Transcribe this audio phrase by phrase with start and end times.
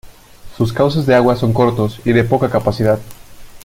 [0.57, 2.97] Sus cauces de agua son cortos y de poca capacidad.